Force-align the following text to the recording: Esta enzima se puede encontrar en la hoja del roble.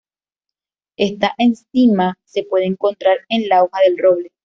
Esta 0.97 1.35
enzima 1.37 2.17
se 2.25 2.41
puede 2.41 2.65
encontrar 2.65 3.17
en 3.29 3.47
la 3.47 3.61
hoja 3.63 3.81
del 3.85 3.99
roble. 3.99 4.31